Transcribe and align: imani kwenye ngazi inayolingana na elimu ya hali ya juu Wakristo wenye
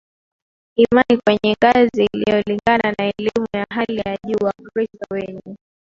imani 0.83 1.17
kwenye 1.23 1.51
ngazi 1.57 2.07
inayolingana 2.13 2.95
na 2.99 3.11
elimu 3.17 3.47
ya 3.55 3.65
hali 3.69 3.97
ya 3.97 4.17
juu 4.27 4.45
Wakristo 4.45 5.05
wenye 5.11 5.55